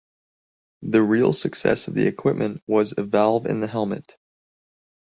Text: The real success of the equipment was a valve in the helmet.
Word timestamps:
The 0.81 0.99
real 1.03 1.31
success 1.31 1.87
of 1.87 1.93
the 1.93 2.07
equipment 2.07 2.63
was 2.65 2.91
a 2.97 3.03
valve 3.03 3.45
in 3.45 3.59
the 3.61 3.67
helmet. 3.67 4.17